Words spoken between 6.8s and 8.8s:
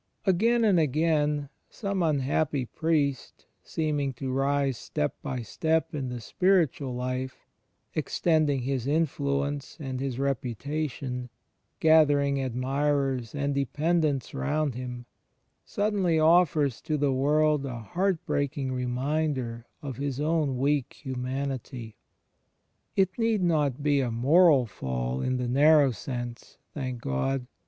life, extending